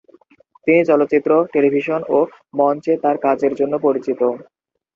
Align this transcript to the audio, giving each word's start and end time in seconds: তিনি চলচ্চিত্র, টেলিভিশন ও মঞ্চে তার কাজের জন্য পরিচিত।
তিনি 0.67 0.81
চলচ্চিত্র, 0.85 1.31
টেলিভিশন 1.53 2.01
ও 2.09 2.17
মঞ্চে 2.59 2.93
তার 3.03 3.15
কাজের 3.25 3.53
জন্য 3.55 3.73
পরিচিত। 3.81 4.21